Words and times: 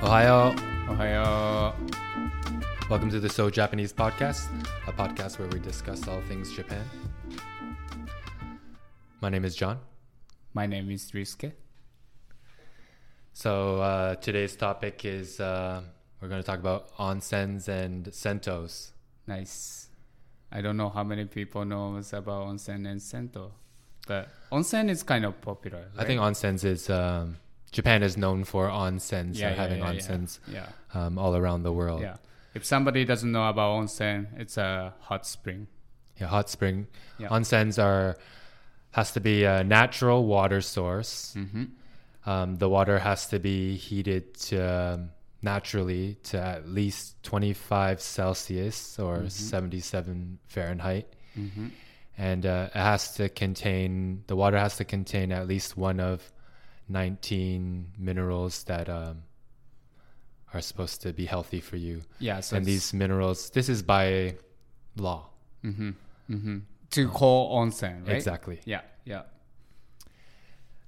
Ohayo. 0.00 0.56
Ohayo. 0.88 1.74
Welcome 2.88 3.10
to 3.10 3.20
the 3.20 3.28
So 3.28 3.50
Japanese 3.50 3.92
podcast, 3.92 4.46
a 4.86 4.92
podcast 4.92 5.38
where 5.38 5.48
we 5.48 5.58
discuss 5.58 6.06
all 6.08 6.22
things 6.22 6.52
Japan. 6.52 6.84
My 9.20 9.28
name 9.28 9.44
is 9.44 9.56
John. 9.56 9.80
My 10.54 10.66
name 10.66 10.90
is 10.90 11.10
Ryusuke. 11.10 11.52
So 13.32 13.80
uh, 13.80 14.14
today's 14.14 14.56
topic 14.56 15.04
is 15.04 15.40
uh, 15.40 15.82
we're 16.20 16.28
going 16.28 16.40
to 16.40 16.46
talk 16.46 16.60
about 16.60 16.96
onsens 16.96 17.68
and 17.68 18.06
sentos. 18.06 18.92
Nice. 19.26 19.87
I 20.50 20.60
don't 20.60 20.76
know 20.76 20.88
how 20.88 21.04
many 21.04 21.24
people 21.26 21.64
knows 21.64 22.12
about 22.12 22.46
onsen 22.48 22.88
and 22.90 23.00
sento, 23.02 23.52
but 24.06 24.28
onsen 24.50 24.88
is 24.88 25.02
kind 25.02 25.24
of 25.24 25.40
popular. 25.40 25.88
I 25.96 26.04
think 26.04 26.20
onsens 26.20 26.64
is 26.64 26.88
um, 26.88 27.36
Japan 27.70 28.02
is 28.02 28.16
known 28.16 28.44
for 28.44 28.68
onsens 28.68 29.38
yeah, 29.38 29.50
yeah, 29.50 29.54
having 29.54 29.78
yeah, 29.80 29.92
onsens 29.92 30.38
Yeah. 30.50 30.66
um, 30.94 31.18
all 31.18 31.36
around 31.36 31.62
the 31.64 31.72
world. 31.72 32.00
Yeah. 32.00 32.16
If 32.54 32.64
somebody 32.64 33.04
doesn't 33.04 33.30
know 33.30 33.48
about 33.48 33.78
onsen, 33.82 34.26
it's 34.38 34.56
a 34.56 34.94
hot 35.00 35.26
spring. 35.26 35.68
Yeah, 36.18 36.28
hot 36.28 36.48
spring. 36.48 36.86
Yeah. 37.18 37.28
Onsens 37.28 37.82
are 37.82 38.16
has 38.92 39.12
to 39.12 39.20
be 39.20 39.44
a 39.44 39.62
natural 39.62 40.24
water 40.24 40.60
source. 40.60 41.34
Mm-hmm. 41.36 41.64
Um, 42.28 42.56
the 42.56 42.68
water 42.68 42.98
has 42.98 43.26
to 43.28 43.38
be 43.38 43.76
heated 43.76 44.34
to, 44.48 44.60
um, 44.60 45.10
naturally 45.42 46.16
to 46.24 46.40
at 46.40 46.68
least 46.68 47.22
25 47.22 48.00
Celsius 48.00 48.98
or 48.98 49.28
77 49.28 50.38
Fahrenheit. 50.46 51.14
Mm-hmm. 51.38 51.68
And 52.16 52.46
uh, 52.46 52.68
it 52.74 52.78
has 52.78 53.14
to 53.14 53.28
contain, 53.28 54.24
the 54.26 54.34
water 54.34 54.58
has 54.58 54.76
to 54.78 54.84
contain 54.84 55.30
at 55.30 55.46
least 55.46 55.76
one 55.76 56.00
of 56.00 56.32
19 56.88 57.92
minerals 57.96 58.64
that 58.64 58.88
um, 58.88 59.22
are 60.52 60.60
supposed 60.60 61.02
to 61.02 61.12
be 61.12 61.26
healthy 61.26 61.60
for 61.60 61.76
you. 61.76 62.02
Yeah. 62.18 62.40
So 62.40 62.56
and 62.56 62.66
these 62.66 62.92
minerals, 62.92 63.50
this 63.50 63.68
is 63.68 63.82
by 63.82 64.34
law. 64.96 65.28
Mm-hmm. 65.64 65.90
Mm-hmm. 66.30 66.58
To 66.90 67.08
call 67.08 67.64
onsen, 67.64 68.06
right? 68.06 68.16
Exactly. 68.16 68.60
Yeah. 68.64 68.80
Yeah. 69.04 69.22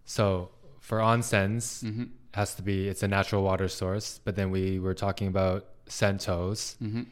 So 0.04 0.50
for 0.80 0.98
onsens, 0.98 1.84
Mm-hmm. 1.84 2.04
Has 2.34 2.54
to 2.54 2.62
be 2.62 2.88
it's 2.88 3.02
a 3.02 3.08
natural 3.08 3.42
water 3.42 3.68
source 3.68 4.20
but 4.24 4.36
then 4.36 4.50
we 4.50 4.78
were 4.78 4.94
talking 4.94 5.28
about 5.28 5.66
sentos 5.86 6.76
Mm-hmm. 6.80 7.02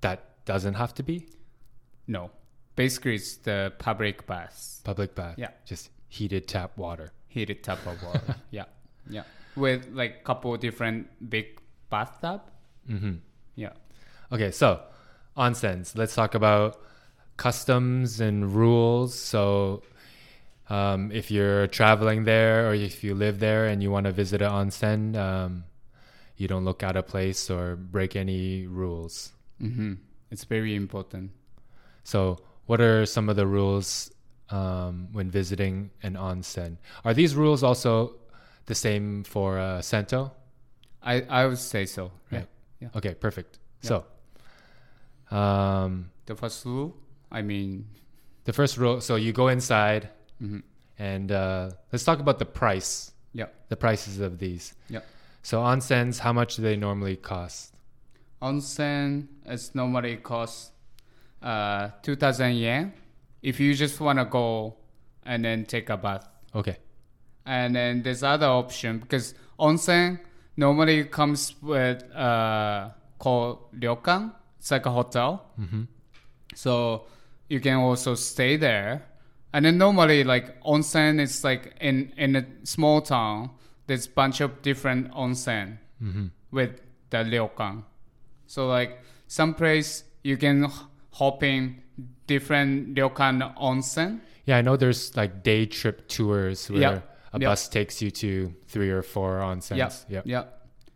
that 0.00 0.44
doesn't 0.44 0.74
have 0.74 0.94
to 0.94 1.02
be 1.02 1.26
No. 2.06 2.30
Basically, 2.76 3.14
it's 3.14 3.36
the 3.36 3.72
public 3.78 4.26
bath. 4.26 4.80
public 4.84 5.14
bath 5.14 5.36
Yeah. 5.38 5.50
just 5.64 5.90
heated 6.08 6.48
tap 6.48 6.76
water 6.76 7.12
heated 7.28 7.62
tap 7.62 7.78
of 7.86 8.02
water. 8.06 8.34
yeah, 8.50 8.64
yeah, 9.08 9.24
with 9.56 9.88
like 9.92 10.24
couple 10.24 10.56
different 10.56 11.06
big 11.30 11.46
bathtub. 11.90 12.40
hmm 12.86 13.16
Yeah, 13.56 13.72
okay 14.32 14.50
so 14.50 14.80
onsens 15.36 15.96
let's 15.96 16.14
talk 16.14 16.34
about 16.34 16.80
customs 17.36 18.20
and 18.20 18.54
rules 18.54 19.14
so 19.18 19.82
um, 20.70 21.12
if 21.12 21.30
you're 21.30 21.66
traveling 21.66 22.24
there 22.24 22.68
or 22.68 22.74
if 22.74 23.04
you 23.04 23.14
live 23.14 23.38
there 23.38 23.66
and 23.66 23.82
you 23.82 23.90
want 23.90 24.06
to 24.06 24.12
visit 24.12 24.40
an 24.42 24.50
onsen 24.50 25.16
um, 25.16 25.64
you 26.36 26.48
don't 26.48 26.64
look 26.64 26.82
out 26.82 26.96
of 26.96 27.06
place 27.06 27.50
or 27.50 27.76
break 27.76 28.16
any 28.16 28.66
rules 28.66 29.32
mm-hmm. 29.60 29.94
it's 30.30 30.44
very 30.44 30.74
important. 30.74 31.30
So, 32.02 32.38
what 32.66 32.80
are 32.80 33.06
some 33.06 33.28
of 33.28 33.36
the 33.36 33.46
rules 33.46 34.10
um, 34.50 35.08
when 35.12 35.30
visiting 35.30 35.90
an 36.02 36.14
onsen? 36.14 36.76
Are 37.04 37.14
these 37.14 37.34
rules 37.34 37.62
also 37.62 38.16
the 38.66 38.74
same 38.74 39.24
for 39.24 39.58
uh, 39.58 39.80
Sento? 39.80 40.32
I 41.02 41.22
I 41.22 41.46
would 41.46 41.58
say 41.58 41.86
so. 41.86 42.12
Right. 42.30 42.38
Right. 42.38 42.48
Yeah. 42.80 42.88
Okay, 42.96 43.14
perfect. 43.14 43.58
So, 43.80 44.04
um, 45.30 46.10
The 46.26 46.34
first 46.36 46.64
rule. 46.64 46.96
I 47.30 47.42
mean, 47.42 47.86
the 48.44 48.52
first 48.52 48.76
rule 48.76 49.00
so 49.00 49.16
you 49.16 49.32
go 49.32 49.48
inside 49.48 50.08
mm-hmm. 50.42 50.58
and 50.98 51.32
uh, 51.32 51.70
let's 51.92 52.04
talk 52.04 52.20
about 52.20 52.38
the 52.38 52.44
price, 52.46 53.12
yeah, 53.32 53.46
the 53.68 53.76
prices 53.76 54.20
of 54.20 54.38
these. 54.38 54.74
yeah. 54.88 55.00
So, 55.42 55.60
onsens, 55.60 56.18
how 56.20 56.32
much 56.32 56.56
do 56.56 56.62
they 56.62 56.76
normally 56.76 57.16
cost? 57.16 57.74
Onsen 58.40 59.28
is 59.46 59.74
normally 59.74 60.16
cost 60.16 60.72
uh 61.42 61.90
two 62.02 62.16
thousand 62.16 62.54
yen 62.56 62.92
if 63.42 63.60
you 63.60 63.74
just 63.74 64.00
wanna 64.00 64.24
go 64.24 64.76
and 65.24 65.44
then 65.44 65.64
take 65.66 65.90
a 65.90 65.96
bath. 65.96 66.26
Okay. 66.54 66.76
And 67.46 67.76
then 67.76 68.02
there's 68.02 68.22
other 68.22 68.46
option 68.46 68.98
because 68.98 69.34
onsen 69.58 70.20
normally 70.56 71.04
comes 71.04 71.54
with 71.60 72.02
uh 72.14 72.90
called 73.18 73.70
ryokan. 73.78 74.32
It's 74.58 74.70
like 74.70 74.86
a 74.86 74.90
hotel. 74.90 75.50
Mm-hmm. 75.60 75.82
So 76.54 77.04
you 77.48 77.60
can 77.60 77.76
also 77.76 78.14
stay 78.14 78.56
there. 78.56 79.02
And 79.54 79.64
then 79.64 79.78
normally 79.78 80.24
like 80.24 80.60
onsen 80.64 81.20
is 81.20 81.44
like 81.44 81.74
in 81.80 82.12
in 82.16 82.34
a 82.36 82.44
small 82.64 83.00
town, 83.00 83.50
there's 83.86 84.06
bunch 84.08 84.40
of 84.42 84.50
different 84.62 85.10
onsen 85.12 85.78
Mm-hmm. 86.02 86.26
with 86.50 86.80
the 87.10 87.18
ryokan. 87.18 87.84
So 88.46 88.66
like 88.66 88.98
some 89.28 89.54
place 89.54 90.02
you 90.24 90.36
can 90.36 90.66
hop 91.12 91.42
in 91.44 91.76
different 92.26 92.96
ryokan 92.96 93.54
onsen. 93.56 94.20
Yeah, 94.44 94.58
I 94.58 94.62
know 94.62 94.76
there's 94.76 95.16
like 95.16 95.42
day 95.44 95.66
trip 95.66 96.08
tours 96.08 96.68
where 96.68 96.80
Yeah. 96.80 97.00
a 97.32 97.38
Yeah. 97.40 97.48
bus 97.50 97.68
takes 97.68 98.02
you 98.02 98.10
to 98.10 98.52
three 98.66 98.90
or 98.90 99.02
four 99.02 99.38
onsens. 99.40 99.76
Yeah. 99.78 99.90
Yep. 100.08 100.24
Yeah. 100.26 100.44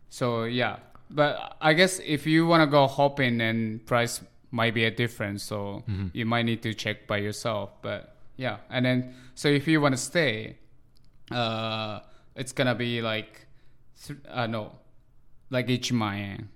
So 0.09 0.43
yeah, 0.43 0.77
but 1.09 1.55
I 1.61 1.73
guess 1.73 1.99
if 2.03 2.27
you 2.27 2.45
want 2.45 2.61
to 2.61 2.67
go 2.67 2.87
hopping, 2.87 3.37
then 3.37 3.79
price 3.85 4.21
might 4.51 4.73
be 4.73 4.83
a 4.85 4.91
difference. 4.91 5.43
So 5.43 5.83
Mhm. 5.87 6.09
you 6.13 6.25
might 6.25 6.43
need 6.45 6.61
to 6.63 6.73
check 6.73 7.07
by 7.07 7.17
yourself. 7.17 7.69
But 7.81 8.15
yeah, 8.39 8.57
and 8.69 8.85
then 8.85 9.13
so 9.35 9.49
if 9.49 9.67
you 9.67 9.81
want 9.81 9.93
to 9.93 10.01
stay, 10.01 10.55
uh, 11.29 11.99
it's 12.35 12.53
gonna 12.53 12.73
be 12.75 13.01
like, 13.01 13.45
th- 14.01 14.19
uh, 14.29 14.47
no, 14.47 14.71
like 15.49 15.67
ichiman 15.67 16.17
yen. 16.17 16.49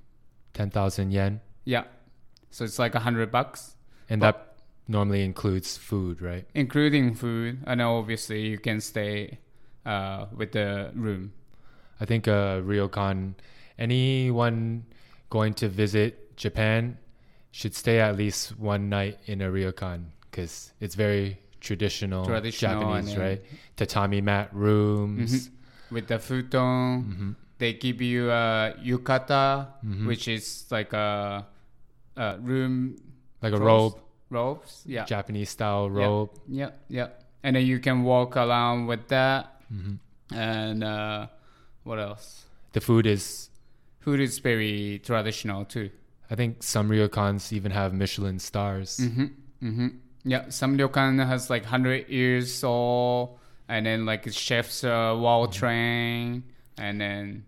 10,000 0.54 1.12
yen. 1.12 1.42
Yeah. 1.66 1.84
So 2.52 2.64
it's 2.64 2.80
like 2.80 2.96
a 2.96 3.00
hundred 3.00 3.32
bucks, 3.32 3.76
And 4.10 4.22
that 4.22 4.56
normally 4.88 5.24
includes 5.26 5.76
food, 5.78 6.22
right? 6.22 6.46
including 6.54 7.16
food, 7.16 7.60
and 7.66 7.82
obviously 7.82 8.48
you 8.48 8.60
can 8.60 8.80
stay 8.80 9.40
uh, 9.86 10.28
with 10.36 10.52
the 10.54 10.92
room. 10.96 11.34
I 12.00 12.06
think 12.06 12.28
uh, 12.28 12.62
Ryokan, 12.62 13.34
anyone 13.78 14.86
going 15.30 15.54
to 15.56 15.68
visit 15.68 16.38
Japan 16.38 16.98
should 17.52 17.76
stay 17.76 18.00
at 18.00 18.16
least 18.16 18.58
one 18.58 18.90
night 18.90 19.20
in 19.26 19.42
a 19.42 19.50
Ryokan 19.50 20.06
because 20.30 20.74
it's 20.80 20.96
very 20.96 21.40
traditional, 21.64 22.26
Traditional 22.26 22.82
Japanese, 22.82 23.18
right? 23.18 23.42
Tatami 23.76 24.22
mat 24.22 24.50
rooms. 24.54 25.50
With 25.90 26.08
the 26.08 26.20
futon, 26.20 27.04
Mhm. 27.04 27.36
they 27.58 27.74
give 27.74 28.02
you 28.02 28.30
a 28.30 28.76
yukata, 28.84 29.68
Mhm. 29.84 30.06
which 30.06 30.28
is 30.28 30.66
like 30.70 30.92
a, 30.94 31.46
a 32.18 32.38
room 32.40 32.96
Like 33.42 33.54
a 33.54 33.58
robe, 33.58 33.96
robes. 34.30 34.84
Yeah. 34.86 35.06
Japanese 35.06 35.50
style 35.50 35.90
robe. 35.90 36.32
Yeah, 36.48 36.72
yeah. 36.90 37.08
And 37.44 37.56
then 37.56 37.66
you 37.66 37.80
can 37.80 38.04
walk 38.04 38.36
around 38.38 38.88
with 38.88 39.08
that. 39.10 39.62
Mhm. 39.74 39.98
And 40.32 40.84
uh, 40.84 41.28
what 41.84 42.00
else? 42.00 42.46
The 42.74 42.82
food 42.82 43.06
is, 43.06 43.50
Food 44.00 44.20
is 44.20 44.40
very 44.40 45.00
traditional 45.00 45.64
too. 45.64 45.90
I 46.30 46.36
think 46.36 46.62
some 46.64 46.90
Ryokans 46.90 47.54
even 47.54 47.72
have 47.72 47.94
Michelin 47.94 48.38
stars. 48.40 48.98
Mm-hmm. 49.00 49.26
Mm-hmm. 49.68 49.88
Yeah, 50.26 50.50
some 50.50 50.78
ryokan 50.78 51.26
has 51.26 51.50
like 51.50 51.66
hundred 51.66 52.08
years 52.10 52.64
old, 52.64 53.38
and 53.68 53.86
then 53.86 54.06
like 54.06 54.32
chefs 54.32 54.84
are 54.84 55.18
well 55.18 55.48
trained, 55.48 56.44
and 56.78 57.00
then 57.02 57.46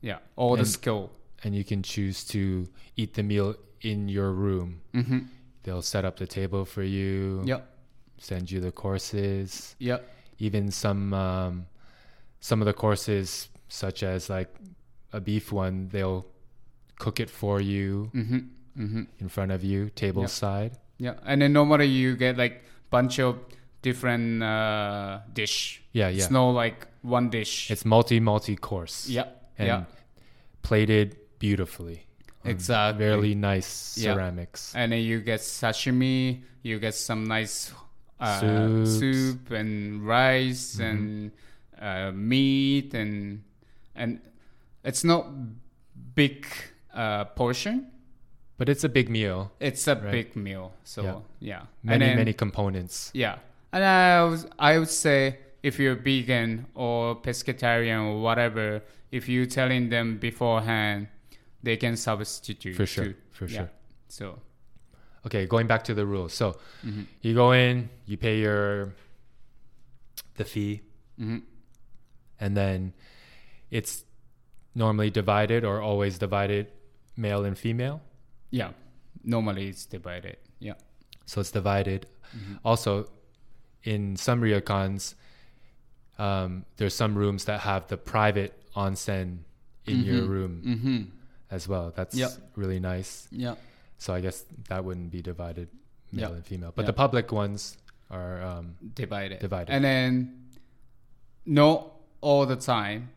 yeah, 0.00 0.18
all 0.36 0.56
the 0.56 0.64
skill. 0.64 1.10
And 1.44 1.54
you 1.54 1.62
can 1.64 1.82
choose 1.82 2.24
to 2.28 2.68
eat 2.96 3.14
the 3.14 3.22
meal 3.22 3.54
in 3.82 4.08
your 4.08 4.32
room. 4.32 4.80
Mm-hmm. 4.94 5.18
They'll 5.62 5.82
set 5.82 6.04
up 6.04 6.16
the 6.16 6.26
table 6.26 6.64
for 6.64 6.82
you, 6.82 7.42
Yep. 7.44 7.66
send 8.18 8.50
you 8.50 8.60
the 8.60 8.72
courses. 8.72 9.76
Yep. 9.78 10.08
even 10.38 10.70
some 10.70 11.12
um, 11.14 11.66
some 12.40 12.60
of 12.62 12.66
the 12.66 12.72
courses 12.72 13.48
such 13.68 14.02
as 14.02 14.28
like 14.30 14.48
a 15.12 15.20
beef 15.20 15.50
one 15.52 15.88
they'll 15.88 16.24
cook 16.98 17.20
it 17.20 17.30
for 17.30 17.60
you 17.60 18.10
Mm-hmm. 18.14 18.38
Mm-hmm. 18.82 19.02
in 19.18 19.28
front 19.28 19.50
of 19.52 19.64
you 19.64 19.88
table 19.90 20.22
Yeah. 20.22 20.28
side 20.28 20.72
Yeah, 20.98 21.14
and 21.26 21.42
then 21.42 21.52
normally 21.52 21.86
you 21.86 22.16
get 22.16 22.36
like 22.38 22.62
bunch 22.90 23.18
of 23.18 23.36
different 23.82 24.42
uh, 24.42 25.20
dish. 25.32 25.82
yeah 25.92 26.08
yeah 26.08 26.16
It's 26.24 26.30
no 26.30 26.50
like 26.50 26.86
one 27.02 27.30
dish. 27.30 27.70
it's 27.70 27.84
multi 27.84 28.18
multi 28.20 28.56
course 28.56 29.06
yeah. 29.08 29.26
and 29.58 29.66
yeah. 29.68 29.84
plated 30.62 31.16
beautifully 31.38 32.06
Exactly. 32.44 33.04
really 33.06 33.34
nice 33.34 33.98
Yeah. 33.98 34.14
ceramics. 34.14 34.72
and 34.74 34.92
then 34.92 35.00
you 35.02 35.20
get 35.20 35.40
sashimi, 35.40 36.42
you 36.62 36.78
get 36.78 36.94
some 36.94 37.24
nice 37.24 37.72
uh, 38.20 38.84
soup 38.86 39.50
and 39.50 40.06
rice 40.06 40.78
and 40.80 41.32
uh, 41.78 42.10
meat 42.14 42.94
and 42.94 43.42
and 43.94 44.20
it's 44.84 45.04
not 45.04 45.26
big 46.14 46.46
uh, 46.94 47.24
portion. 47.36 47.90
But 48.58 48.68
it's 48.68 48.84
a 48.84 48.88
big 48.88 49.08
meal. 49.10 49.52
It's 49.60 49.86
a 49.86 49.94
Right. 49.94 50.10
big 50.10 50.36
meal. 50.36 50.72
So 50.84 51.02
Yeah. 51.02 51.20
yeah, 51.40 51.62
Many 51.82 52.06
then, 52.06 52.16
many 52.16 52.32
components. 52.32 53.10
yeah. 53.14 53.38
And 53.72 53.84
I 53.84 54.22
was, 54.24 54.46
I 54.58 54.78
would 54.78 54.88
say 54.88 55.38
if 55.62 55.78
you're 55.78 55.94
vegan 55.96 56.66
or 56.74 57.16
pescatarian 57.20 58.06
or 58.06 58.22
whatever, 58.22 58.82
if 59.10 59.28
you're 59.28 59.46
telling 59.46 59.90
them 59.90 60.18
beforehand, 60.18 61.08
they 61.62 61.76
can 61.76 61.96
substitute 61.96 62.76
For 62.76 62.86
sure. 62.86 63.04
too. 63.06 63.14
For 63.32 63.46
Yeah. 63.46 63.56
sure. 63.58 63.70
So 64.08 64.38
Okay, 65.26 65.44
going 65.44 65.66
back 65.66 65.82
to 65.84 65.94
the 65.94 66.06
rules. 66.06 66.32
So 66.32 66.52
Mm-hmm. 66.84 67.02
you 67.20 67.34
go 67.34 67.50
in, 67.52 67.90
you 68.06 68.16
pay 68.16 68.38
your 68.38 68.94
the 70.36 70.44
fee, 70.44 70.82
mhm. 71.18 71.42
and 72.38 72.56
then 72.56 72.92
it's 73.70 74.04
normally 74.74 75.10
divided 75.10 75.64
or 75.64 75.80
always 75.80 76.18
divided 76.18 76.68
male 77.16 77.44
and 77.44 77.58
female. 77.58 78.00
Yeah, 78.60 78.70
normally 79.34 79.64
it's 79.72 79.84
divided. 79.96 80.36
Yeah. 80.68 80.76
So 81.30 81.40
it's 81.42 81.50
divided. 81.60 82.00
Mm-hmm. 82.36 82.54
Also, 82.64 82.92
in 83.92 84.16
some 84.16 84.40
ryokans, 84.40 85.14
um, 86.18 86.64
there's 86.78 86.94
some 87.02 87.12
rooms 87.22 87.44
that 87.44 87.60
have 87.60 87.82
the 87.92 87.96
private 88.14 88.52
onsen 88.74 89.28
in 89.86 89.98
your 90.08 90.24
room 90.36 90.52
Mm-hmm. 90.72 90.98
as 91.56 91.68
well. 91.68 91.92
That's 91.98 92.14
Yep. 92.16 92.30
really 92.56 92.80
nice. 92.80 93.28
Yeah. 93.30 93.56
So 93.98 94.14
I 94.14 94.20
guess 94.24 94.44
that 94.68 94.80
wouldn't 94.84 95.10
be 95.16 95.22
divided 95.22 95.68
male 96.12 96.30
Yeah. 96.30 96.36
and 96.36 96.44
female, 96.44 96.72
but 96.74 96.82
Yeah. 96.82 96.92
the 96.92 96.98
public 97.04 97.26
ones 97.32 97.76
are 98.10 98.36
um, 98.42 98.66
Divided. 98.94 99.38
Divided. 99.40 99.72
And 99.74 99.84
then, 99.84 100.12
not 101.44 101.78
all 102.20 102.46
the 102.46 102.56
time, 102.56 103.10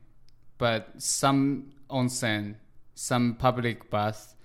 but 0.58 0.82
some 1.02 1.72
onsen, 1.90 2.56
some 2.96 3.36
public 3.36 3.90
bath, 3.90 4.36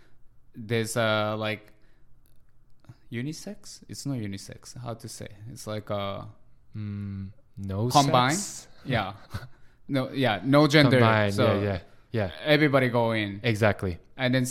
there's 0.57 0.97
a 0.97 1.37
like 1.39 1.73
unisex. 3.13 3.81
It's 3.89 4.07
not 4.07 4.19
unisex. 4.19 4.77
How 4.83 4.95
to 4.95 5.09
say? 5.09 5.29
It's 5.53 5.67
like 5.67 5.91
a 5.91 6.27
mm, 6.77 7.29
no 7.59 7.89
Combined? 7.89 8.35
sex? 8.35 8.69
yeah. 8.85 9.13
no, 9.89 10.11
yeah, 10.13 10.41
no 10.45 10.67
gender. 10.67 10.99
Combined. 10.99 11.35
so 11.35 11.55
yeah, 11.61 11.63
yeah, 11.63 11.79
yeah. 12.13 12.31
everybody 12.45 12.89
go 12.89 13.13
in. 13.13 13.41
Exactly. 13.43 13.99
and 14.17 14.35
then 14.35 14.47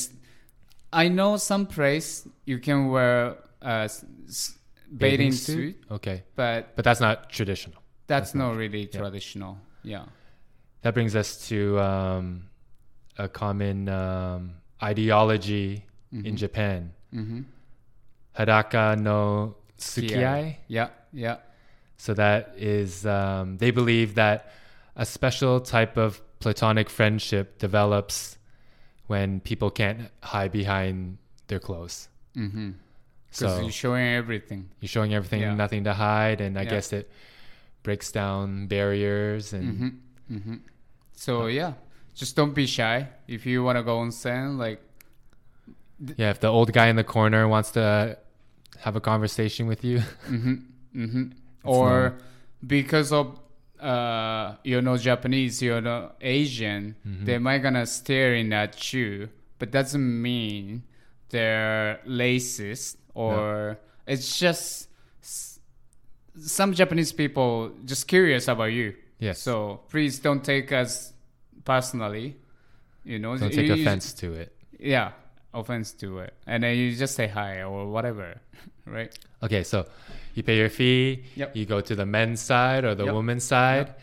I 0.91 1.07
know 1.07 1.37
some 1.37 1.65
place 1.65 2.27
you 2.45 2.59
can 2.59 2.89
wear 2.89 3.37
a 3.61 3.89
s- 3.89 4.57
bathing, 4.95 5.31
suit, 5.31 5.75
Okay, 5.89 6.23
but 6.35 6.75
but 6.75 6.85
that's 6.85 6.99
not 6.99 7.29
traditional. 7.29 7.81
that's, 8.07 8.27
That's 8.31 8.35
not 8.35 8.49
not- 8.51 8.57
really 8.57 8.89
yeah. 8.91 8.99
traditional. 8.99 9.57
Yeah. 9.83 10.05
That 10.83 10.93
brings 10.93 11.15
us 11.15 11.47
to 11.47 11.79
um, 11.79 12.49
a 13.17 13.27
common 13.29 13.87
um, 13.89 14.55
ideology 14.81 15.85
in 16.13 16.35
Japan. 16.37 16.91
Mm-hmm. 17.13 17.41
Hadaka 18.37 18.99
no 18.99 19.55
Tsukiai. 19.77 20.57
Yeah, 20.67 20.89
yeah. 21.11 21.37
So 21.97 22.13
that 22.13 22.53
is, 22.57 23.05
um, 23.05 23.57
they 23.57 23.71
believe 23.71 24.15
that 24.15 24.51
a 24.95 25.05
special 25.05 25.59
type 25.61 25.97
of 25.97 26.21
platonic 26.39 26.89
friendship 26.89 27.57
develops 27.57 28.37
when 29.07 29.39
people 29.39 29.69
can't 29.69 30.09
hide 30.21 30.51
behind 30.51 31.17
their 31.47 31.59
clothes. 31.59 32.09
Mm-hmm. 32.35 32.71
Because 33.29 33.55
So 33.55 33.61
you're 33.61 33.71
showing 33.71 34.05
everything. 34.07 34.69
you're 34.79 34.89
showing 34.89 35.13
everything, 35.13 35.41
Yeah. 35.41 35.55
nothing 35.55 35.83
to 35.85 35.93
hide, 35.93 36.41
and 36.41 36.57
I 36.57 36.63
Yeah. 36.63 36.69
guess 36.69 36.93
it 36.93 37.09
breaks 37.83 38.11
down 38.11 38.67
barriers 38.67 39.53
and 39.53 39.65
Mm-hmm. 39.73 40.35
Mm-hmm. 40.37 40.55
So 41.13 41.47
yeah, 41.47 41.73
just 42.15 42.35
don't 42.35 42.53
be 42.53 42.65
shy. 42.67 43.07
If 43.27 43.45
you 43.45 43.63
want 43.63 43.77
to 43.77 43.83
go 43.83 43.99
onsen, 43.99 44.57
like 44.57 44.81
yeah. 46.17 46.29
If 46.31 46.39
the 46.39 46.47
old 46.47 46.71
guy 46.73 46.87
in 46.87 46.95
the 46.95 47.03
corner 47.03 47.47
wants 47.47 47.71
to 47.71 48.17
have 48.79 48.95
a 48.95 49.01
conversation 49.01 49.67
with 49.67 49.83
you, 49.83 49.97
mm-hmm, 50.27 50.53
mm-hmm. 50.95 51.23
or 51.63 52.15
because 52.65 53.11
of 53.11 53.39
uh, 53.79 54.55
you're 54.63 54.81
not 54.81 54.99
Japanese, 54.99 55.61
you're 55.61 55.81
not 55.81 56.15
Asian, 56.21 56.95
Mm-hmm. 57.07 57.25
they 57.25 57.37
might 57.37 57.59
gonna 57.59 57.85
staring 57.85 58.53
at 58.53 58.93
you, 58.93 59.29
but 59.59 59.71
doesn't 59.71 60.21
mean 60.21 60.83
they're 61.29 61.99
racist 62.07 62.95
or 63.13 63.77
it's 64.07 64.39
just 64.39 64.87
s- 65.21 65.59
some 66.39 66.73
Japanese 66.73 67.11
people 67.11 67.71
just 67.85 68.07
curious 68.07 68.47
about 68.47 68.71
you. 68.71 68.93
yes, 69.19 69.39
So 69.39 69.81
please 69.89 70.19
don't 70.19 70.43
take 70.43 70.71
us 70.71 71.11
personally. 71.65 72.35
You 73.03 73.19
know, 73.19 73.37
don't 73.37 73.51
take 73.51 73.67
you- 73.67 73.73
offense 73.81 74.13
to 74.13 74.33
it. 74.33 74.55
Yeah, 74.79 75.11
offense 75.53 75.91
to 75.93 76.19
it, 76.19 76.33
and 76.47 76.63
then 76.63 76.77
you 76.77 76.95
just 76.95 77.15
say 77.15 77.27
hi 77.27 77.61
or 77.61 77.87
whatever, 77.87 78.35
right? 78.85 79.11
Okay, 79.43 79.63
so 79.63 79.85
you 80.35 80.43
pay 80.43 80.57
your 80.57 80.69
fee. 80.69 81.23
Yep. 81.35 81.55
You 81.55 81.65
go 81.65 81.81
to 81.81 81.95
the 81.95 82.05
men's 82.05 82.41
side 82.41 82.83
or 82.85 82.95
the 82.95 83.05
Yep. 83.05 83.13
women's 83.15 83.43
side. 83.43 83.93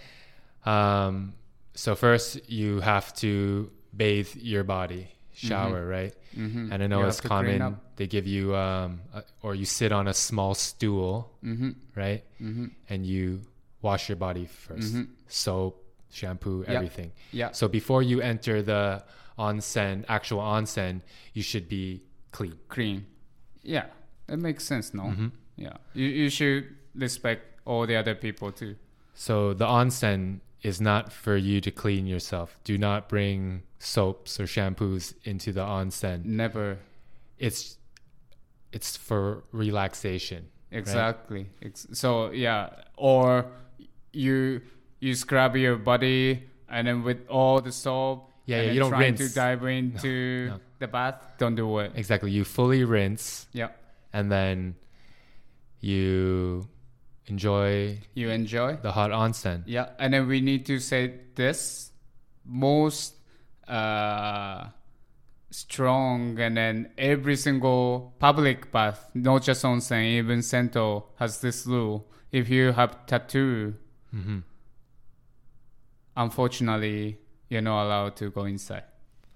Um, 0.64 1.34
so 1.74 1.94
first 1.94 2.48
you 2.50 2.80
have 2.80 3.14
to 3.16 3.70
bathe 3.96 4.28
your 4.36 4.64
body, 4.64 5.08
shower, 5.32 5.86
right? 5.86 6.14
Mm-hmm. 6.36 6.72
And 6.72 6.82
I 6.82 6.86
know 6.86 7.00
You 7.00 7.06
it's 7.06 7.16
have 7.18 7.22
to 7.22 7.28
clean 7.28 7.58
common. 7.58 7.76
They 7.96 8.06
give 8.06 8.26
you, 8.26 8.54
um, 8.54 9.00
a, 9.14 9.22
or 9.42 9.54
you 9.54 9.64
sit 9.64 9.92
on 9.92 10.08
a 10.08 10.14
small 10.14 10.54
stool, 10.54 11.32
Mm-hmm. 11.44 11.70
right? 11.94 12.22
Mm-hmm. 12.42 12.66
And 12.88 13.06
you 13.06 13.40
wash 13.82 14.08
your 14.08 14.16
body 14.16 14.46
1st 14.46 14.92
Mhm. 14.94 15.06
soap, 15.28 15.82
shampoo, 16.12 16.60
Yep. 16.66 16.68
everything. 16.76 17.12
Yeah. 17.32 17.50
So 17.52 17.66
before 17.68 18.02
you 18.02 18.20
enter 18.20 18.62
the 18.62 19.02
onsen, 19.48 20.04
actual 20.08 20.40
onsen, 20.40 21.00
you 21.32 21.42
should 21.42 21.68
be 21.68 22.02
clean. 22.32 22.58
clean. 22.68 23.06
Yeah, 23.62 23.86
that 24.26 24.38
makes 24.38 24.64
sense, 24.64 24.94
no? 24.94 25.04
Mm-hmm. 25.04 25.28
Yeah, 25.56 25.76
you 25.94 26.06
you 26.06 26.28
should 26.30 26.64
respect 26.94 27.42
all 27.64 27.86
the 27.86 27.96
other 27.96 28.14
people 28.14 28.52
too. 28.52 28.76
So 29.14 29.54
the 29.54 29.66
onsen 29.66 30.40
is 30.62 30.80
not 30.80 31.12
for 31.12 31.36
you 31.36 31.60
to 31.60 31.70
clean 31.70 32.06
yourself. 32.06 32.56
Do 32.64 32.76
not 32.78 33.08
bring 33.08 33.62
soaps 33.78 34.38
or 34.40 34.44
shampoos 34.44 35.14
into 35.24 35.52
the 35.52 35.64
onsen. 35.64 36.24
Never 36.24 36.78
It's 37.38 37.78
it's 38.72 38.96
for 38.96 39.44
relaxation. 39.52 40.48
exactly. 40.70 41.46
Ex- 41.62 41.86
so 41.92 42.30
yeah, 42.32 42.68
or 42.96 43.46
you 44.12 44.60
you 45.00 45.14
scrub 45.14 45.56
your 45.56 45.76
body 45.76 46.44
and 46.68 46.86
then 46.86 47.02
with 47.02 47.26
all 47.28 47.60
the 47.60 47.72
soap. 47.72 48.29
Yeah, 48.50 48.62
yeah, 48.62 48.72
you 48.72 48.80
don't 48.80 48.98
rinse. 48.98 49.20
to 49.20 49.32
dive 49.32 49.64
into 49.64 50.48
no. 50.48 50.60
the 50.80 50.88
bath. 50.88 51.22
Don't 51.38 51.54
do 51.54 51.78
it. 51.78 51.92
Exactly. 51.94 52.30
You 52.32 52.44
fully 52.44 52.82
rinse 52.82 53.46
Yeah, 53.52 53.68
and 54.12 54.30
then 54.30 54.74
you 55.80 56.66
enjoy 57.26 57.98
you 58.14 58.28
enjoy. 58.30 58.76
the 58.82 58.90
hot 58.90 59.10
onsen. 59.12 59.62
Yeah, 59.66 59.90
and 60.00 60.12
then 60.12 60.26
we 60.26 60.40
need 60.40 60.66
to 60.66 60.80
say 60.80 61.14
this 61.36 61.92
most 62.44 63.14
uh, 63.68 64.66
strong, 65.50 66.38
and 66.40 66.56
then 66.56 66.90
every 66.98 67.36
single 67.36 68.14
public 68.18 68.72
bath, 68.72 69.08
not 69.14 69.42
just 69.44 69.62
onsen, 69.64 70.02
even 70.18 70.42
Sento 70.42 71.06
has 71.22 71.40
this 71.40 71.66
rule. 71.66 72.10
If 72.32 72.48
you 72.48 72.72
have 72.72 73.06
tattoo, 73.06 73.74
hmm 74.10 74.40
unfortunately, 76.16 77.18
you're 77.50 77.60
not 77.60 77.84
allowed 77.84 78.16
to 78.16 78.30
go 78.30 78.44
inside, 78.46 78.84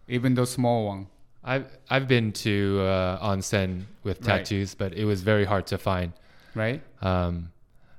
even 0.08 0.34
the 0.34 0.46
small 0.46 0.86
one. 0.86 1.08
I've 1.52 1.66
I've 1.90 2.08
been 2.08 2.32
to 2.46 2.80
uh, 2.80 3.30
onsen 3.30 3.84
with 4.02 4.18
Right. 4.20 4.38
tattoos, 4.38 4.74
but 4.74 4.94
it 4.94 5.04
was 5.04 5.20
very 5.22 5.44
hard 5.44 5.66
to 5.66 5.76
find. 5.78 6.12
Right? 6.54 6.80
Um, 7.02 7.50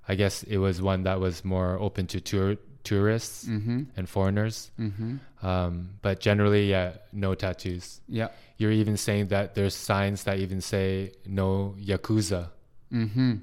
I 0.07 0.15
guess 0.15 0.41
it 0.43 0.57
was 0.57 0.81
one 0.81 1.03
that 1.03 1.19
was 1.19 1.43
more 1.45 1.77
open 1.79 2.07
to 2.07 2.19
tour 2.21 2.55
tourists 2.83 3.45
Mm-hmm. 3.45 3.79
and 3.97 4.07
foreigners. 4.09 4.71
Mm-hmm. 4.79 5.17
Um, 5.45 5.89
but 6.01 6.19
generally, 6.19 6.69
yeah, 6.71 6.93
no 7.11 7.35
tattoos. 7.35 8.01
Yeah. 8.07 8.29
You're 8.57 8.71
even 8.81 8.95
saying 8.97 9.27
that 9.29 9.53
there's 9.55 9.75
signs 9.75 10.23
that 10.23 10.39
even 10.39 10.61
say 10.61 11.11
no 11.27 11.75
yakuza. 11.79 12.49
Mm-hmm. 12.91 13.33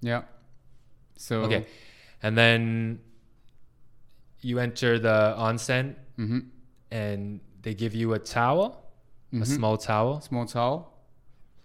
Yeah. 0.00 0.22
So 1.16 1.42
Okay, 1.42 1.64
and 2.22 2.36
then 2.36 3.00
you 4.40 4.58
enter 4.58 4.98
the 4.98 5.34
onsen, 5.38 5.94
Mm-hmm. 6.18 6.38
and 6.90 7.40
they 7.62 7.74
give 7.74 7.94
you 7.94 8.14
a 8.14 8.18
towel, 8.18 8.82
Mhm. 9.32 9.42
a 9.42 9.46
small 9.46 9.76
towel. 9.76 10.20
small 10.20 10.46
towel. 10.46 10.92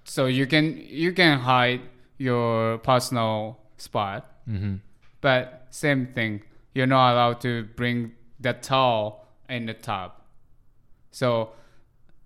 So 0.06 0.26
you 0.26 0.46
can 0.48 0.78
you 0.78 1.14
can 1.14 1.40
hide 1.40 1.82
your 2.18 2.78
personal 2.80 3.58
spot, 3.78 4.22
hmm 4.46 4.76
but 5.22 5.68
same 5.70 6.08
thing. 6.14 6.42
You're 6.76 6.88
not 6.98 7.14
allowed 7.14 7.40
to 7.42 7.64
bring 7.76 8.12
the 8.40 8.54
towel 8.54 9.26
in 9.50 9.66
the 9.66 9.74
tub. 9.74 10.12
So 11.12 11.52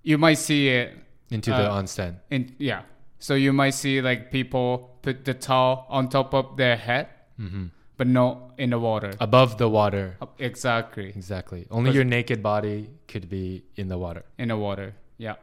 you 0.03 0.17
might 0.17 0.39
see 0.39 0.69
it 0.69 0.97
into 1.29 1.51
the 1.51 1.69
Uh, 1.69 1.81
onsen. 1.81 2.15
in 2.31 2.55
yeah. 2.57 2.81
So 3.19 3.35
you 3.35 3.53
might 3.53 3.73
see 3.75 4.01
like 4.01 4.31
people 4.31 4.97
put 5.01 5.23
the 5.25 5.33
towel 5.33 5.85
on 5.89 6.09
top 6.09 6.33
of 6.33 6.57
their 6.57 6.77
head, 6.77 7.07
hmm 7.37 7.67
but 7.97 8.07
not 8.07 8.53
in 8.57 8.69
the 8.69 8.79
water. 8.79 9.11
Above 9.19 9.57
the 9.57 9.67
water. 9.67 10.17
Exactly 10.39 11.09
Exactly. 11.09 11.65
Only 11.71 11.91
your 11.91 12.03
naked 12.03 12.41
body 12.43 12.89
could 13.07 13.27
be 13.29 13.63
in 13.75 13.87
the 13.87 13.97
water. 13.97 14.23
in 14.37 14.47
the 14.49 14.57
water. 14.57 14.93
Yeah. 15.17 15.35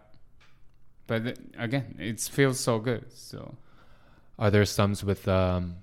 But 1.07 1.25
th- 1.25 1.37
again, 1.59 1.97
it 1.99 2.21
feels 2.21 2.59
so 2.61 2.79
good. 2.79 3.05
So 3.13 3.55
Are 4.39 4.51
there 4.51 4.65
some 4.65 4.95
with 5.05 5.27
um, 5.29 5.77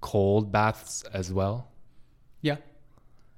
cold 0.00 0.50
baths 0.52 1.04
as 1.12 1.32
well? 1.32 1.68
yeah, 2.40 2.56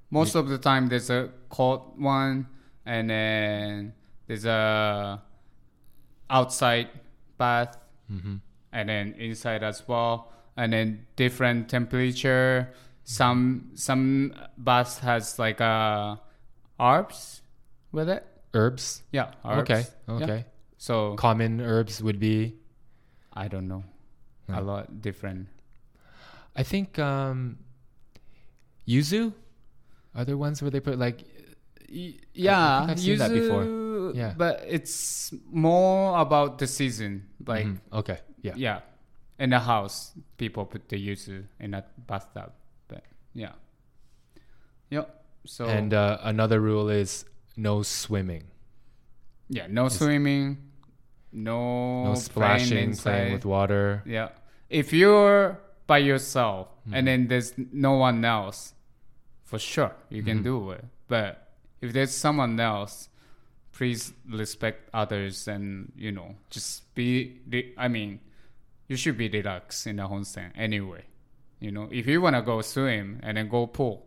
most 0.09 0.35
of 0.35 0.47
the 0.47 0.57
time 0.57 0.87
there's 0.89 1.09
a 1.09 1.29
cold 1.49 1.81
one, 2.01 2.47
and 2.85 3.09
then 3.09 3.93
there's 4.27 4.45
a 4.45 5.21
outside 6.29 6.89
bath, 7.37 7.77
hmm 8.09 8.35
and 8.71 8.89
then 8.89 9.13
inside 9.17 9.63
as 9.63 9.87
well, 9.87 10.31
and 10.57 10.73
then 10.73 11.05
different 11.15 11.69
temperature. 11.69 12.71
Some 13.03 13.71
some 13.75 14.33
baths 14.57 14.99
has 14.99 15.37
like 15.37 15.61
uh 15.61 16.15
herbs 16.79 17.41
with 17.91 18.09
it. 18.09 18.25
Herbs. 18.53 19.03
Yeah. 19.11 19.31
Herbs. 19.45 19.69
Okay. 19.69 19.83
Yeah. 20.07 20.13
Okay. 20.15 20.45
So 20.77 21.15
Common 21.15 21.61
herbs 21.61 22.01
would 22.01 22.19
be. 22.19 22.55
I 23.33 23.47
don't 23.47 23.67
know. 23.67 23.83
A 24.47 24.61
lot 24.61 25.01
different. 25.01 25.47
I 26.55 26.63
think 26.63 26.97
um, 26.99 27.57
yuzu. 28.87 29.33
Are 30.15 30.23
there 30.23 30.37
ones 30.37 30.61
where 30.61 30.71
they 30.71 30.79
put 30.79 30.97
like? 30.97 31.25
Y- 31.89 32.15
Yeah, 32.33 32.79
think 32.85 32.91
I've 32.91 32.99
seen 32.99 33.17
that 33.19 33.31
before. 33.31 33.63
yuzu, 33.63 34.15
Yeah. 34.15 34.33
but 34.37 34.63
it's 34.67 35.33
more 35.51 36.17
about 36.19 36.57
the 36.59 36.67
season. 36.67 37.27
Like, 37.45 37.65
Mhm. 37.67 37.79
okay, 37.93 38.19
yeah. 38.41 38.53
yeah, 38.55 38.79
in 39.39 39.49
the 39.49 39.59
house, 39.59 40.11
people 40.37 40.65
put 40.65 40.87
the 40.89 40.97
yuzu 40.97 41.43
in 41.59 41.73
a 41.73 41.83
bathtub. 42.07 42.51
But 42.87 43.03
yeah, 43.33 43.53
yep. 44.89 45.23
So 45.45 45.65
And 45.65 45.93
uh, 45.93 46.17
another 46.23 46.59
rule 46.59 46.89
is 46.89 47.25
no 47.55 47.83
swimming, 47.83 48.43
yeah, 49.49 49.67
no 49.69 49.89
swimming, 49.89 50.57
no, 51.31 52.05
no 52.05 52.15
splashing, 52.15 52.95
playing 52.95 53.33
with 53.33 53.45
water. 53.45 54.01
Yeah, 54.05 54.29
if 54.69 54.91
you're 54.93 55.59
by 55.87 55.99
yourself 55.99 56.67
Mm-hmm. 56.85 56.93
and 56.93 57.07
then 57.07 57.27
there's 57.29 57.53
no 57.57 57.93
one 57.93 58.23
else, 58.23 58.75
for 59.43 59.57
sure 59.57 59.91
you 60.09 60.21
can 60.21 60.41
Mhm. 60.41 60.43
do 60.43 60.69
it. 60.71 60.85
But 61.07 61.49
if 61.81 61.93
there's 61.93 62.11
someone 62.13 62.59
else, 62.59 63.09
please 63.73 64.13
respect 64.29 64.87
others 64.93 65.47
and 65.47 65.91
you 65.97 66.11
know 66.11 66.35
just 66.51 66.93
be. 66.93 67.41
I 67.75 67.87
mean, 67.87 68.19
you 68.87 68.95
should 68.95 69.17
be 69.17 69.29
relaxed 69.29 69.87
in 69.87 69.97
the 69.97 70.03
onsen 70.07 70.51
anyway. 70.55 71.03
You 71.59 71.71
know, 71.71 71.87
if 71.91 72.05
you 72.07 72.21
wanna 72.21 72.41
go 72.41 72.61
swim 72.61 73.19
and 73.23 73.37
then 73.37 73.47
go 73.49 73.67
pool, 73.67 74.05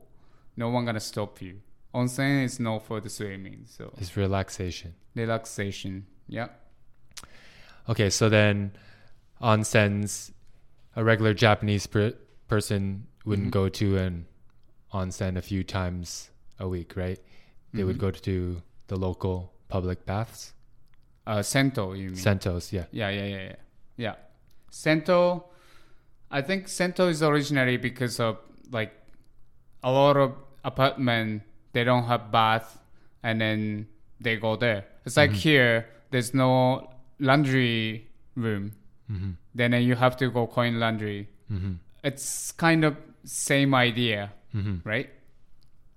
no 0.57 0.69
one 0.71 0.85
gonna 0.85 1.01
stop 1.01 1.41
you. 1.43 1.61
Onsen 1.95 2.45
is 2.45 2.61
not 2.61 2.85
for 2.85 3.01
the 3.01 3.09
swimming, 3.09 3.65
so 3.67 3.93
it's 3.99 4.17
relaxation. 4.17 4.95
relaxation. 5.15 6.07
Yeah. 6.29 6.49
Okay, 7.89 8.11
so 8.11 8.29
then 8.29 8.73
onsens, 9.41 10.31
a 10.95 11.03
regular 11.03 11.33
Japanese 11.35 11.87
per- 11.87 12.15
person 12.49 13.07
wouldn't 13.25 13.49
Mhm. 13.49 13.53
go 13.53 13.69
to 13.69 13.97
an 13.99 14.27
onsen 14.93 15.37
a 15.37 15.43
few 15.43 15.65
times 15.65 16.31
a 16.59 16.69
week, 16.69 16.97
right? 16.97 17.19
They 17.73 17.85
would 17.85 17.97
Mhm. 17.97 18.01
go 18.01 18.11
to 18.11 18.63
the 18.89 18.97
local 18.97 19.53
public 19.69 20.05
baths, 20.07 20.53
Uh, 21.27 21.43
Sento, 21.43 21.93
you 21.93 22.07
mean? 22.09 22.15
sentos. 22.17 22.73
Yeah. 22.73 22.87
Yeah, 22.91 23.11
yeah, 23.11 23.27
yeah, 23.27 23.43
yeah. 23.43 23.57
Yeah. 23.99 24.15
Sento, 24.71 25.45
I 26.31 26.43
think 26.43 26.69
Sento 26.69 27.09
is 27.09 27.23
originally 27.23 27.77
because 27.77 28.21
of 28.21 28.39
like 28.71 28.93
a 29.83 29.91
lot 29.91 30.17
of 30.17 30.35
apartment 30.65 31.43
they 31.73 31.85
don't 31.85 32.05
have 32.05 32.31
bath 32.33 32.79
and 33.23 33.41
then 33.41 33.87
they 34.21 34.37
go 34.37 34.57
there. 34.57 34.85
It's 35.07 35.17
like 35.17 35.31
Mhm. 35.31 35.35
here 35.35 35.87
there's 36.11 36.35
no 36.35 36.91
laundry 37.19 38.07
room. 38.35 38.73
hmm 39.09 39.31
Then 39.55 39.73
you 39.83 39.95
have 39.97 40.17
to 40.19 40.31
go 40.31 40.47
coin 40.47 40.79
laundry. 40.79 41.29
hmm 41.49 41.75
It's 42.05 42.53
kind 42.53 42.85
of 42.85 42.97
same 43.25 43.75
idea, 43.75 44.33
hmm 44.53 44.77
right? 44.85 45.11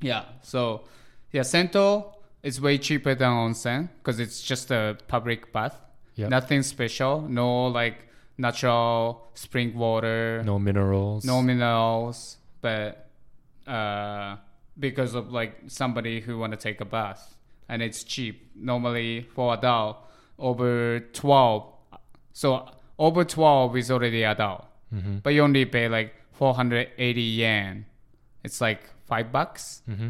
Yeah. 0.02 0.24
So 0.42 0.86
yeah, 1.32 1.44
Sento 1.44 2.16
is 2.44 2.60
way 2.60 2.78
cheaper 2.78 3.14
than 3.16 3.30
onsen 3.32 3.90
because 3.98 4.20
it's 4.20 4.42
just 4.42 4.72
a 4.72 4.98
public 5.08 5.52
bath. 5.54 5.76
Yep. 6.16 6.30
Nothing 6.30 6.64
special. 6.64 7.22
No 7.22 7.68
like 7.68 8.08
natural 8.38 9.28
spring 9.34 9.76
water. 9.76 10.42
No 10.46 10.60
minerals. 10.60 11.26
No 11.26 11.42
minerals. 11.42 12.38
But 12.62 13.08
uh, 13.68 14.38
because 14.80 15.16
of 15.16 15.32
like 15.32 15.56
somebody 15.68 16.22
who 16.22 16.38
want 16.38 16.52
to 16.54 16.58
take 16.58 16.82
a 16.82 16.86
bath 16.86 17.36
and 17.70 17.82
it's 17.82 18.04
cheap. 18.04 18.52
Normally 18.56 19.22
for 19.36 19.54
adult 19.54 19.98
over 20.40 21.00
twelve. 21.14 21.72
So 22.34 22.70
over 22.98 23.24
twelve 23.24 23.76
is 23.78 23.90
already 23.92 24.24
adult, 24.24 24.66
hmm 24.90 25.18
but 25.24 25.34
you 25.34 25.42
only 25.44 25.66
pay 25.66 25.88
like 25.90 26.14
four 26.32 26.54
hundred 26.54 26.90
eighty 26.98 27.22
yen. 27.22 27.86
It's 28.44 28.62
like 28.62 28.82
five 29.06 29.32
bucks 29.32 29.82
hmm 29.86 30.10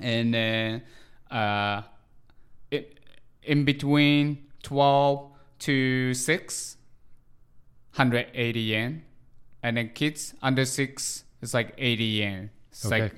and 0.00 0.32
then 0.32 0.82
uh, 1.28 1.82
it, 2.70 3.00
in 3.42 3.64
between 3.64 4.46
12 4.62 5.28
to 5.58 6.14
6 6.14 6.76
180 7.98 8.60
yen 8.60 9.02
and 9.62 9.76
then 9.76 9.90
kids 9.90 10.34
under 10.42 10.64
6 10.64 11.24
is 11.42 11.54
like 11.54 11.74
80 11.76 12.04
yen. 12.04 12.50
It's 12.70 12.86
Okay. 12.86 13.02
like 13.02 13.14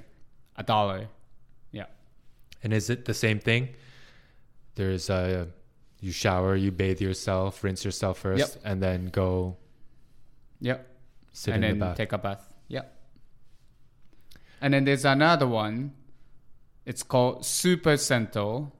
a 0.56 0.62
dollar. 0.62 1.08
Yeah. 1.70 1.86
And 2.62 2.72
is 2.72 2.88
it 2.90 3.04
the 3.04 3.14
same 3.14 3.38
thing? 3.38 3.70
There's 4.74 5.10
a 5.10 5.48
you 6.00 6.12
shower, 6.12 6.56
you 6.56 6.70
bathe 6.72 7.00
yourself, 7.00 7.62
rinse 7.62 7.84
yourself 7.84 8.20
first, 8.20 8.54
Yep. 8.56 8.62
and 8.64 8.82
then 8.82 9.06
go 9.06 9.58
yep. 10.60 10.86
sit 11.32 11.54
and 11.54 11.62
in 11.64 11.70
then 11.72 11.78
the 11.78 11.84
bath. 11.86 11.96
take 11.98 12.12
a 12.12 12.18
bath. 12.18 12.54
Yep. 12.68 12.96
And 14.62 14.72
then 14.74 14.84
there's 14.84 15.04
another 15.04 15.46
one. 15.46 15.92
It's 16.86 17.02
called 17.02 17.44
super 17.44 17.96
sento 17.98 18.72